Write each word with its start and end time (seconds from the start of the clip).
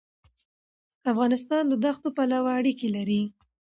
افغانستان 1.11 1.63
د 1.67 1.73
دښتو 1.83 2.09
پلوه 2.17 2.49
اړیکې 2.59 2.87
لري. 2.95 3.21